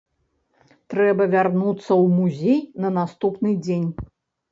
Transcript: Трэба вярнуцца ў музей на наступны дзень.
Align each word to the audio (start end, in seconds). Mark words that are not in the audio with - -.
Трэба 0.93 1.27
вярнуцца 1.35 1.83
ў 1.83 2.05
музей 2.15 2.57
на 2.87 2.91
наступны 2.97 3.53
дзень. 3.69 3.85